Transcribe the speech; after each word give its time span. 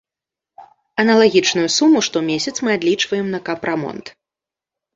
Аналагічную 1.03 1.67
суму 1.77 1.99
штомесяц 2.09 2.55
мы 2.65 2.69
адлічваем 2.79 3.31
на 3.37 3.43
капрамонт. 3.51 4.05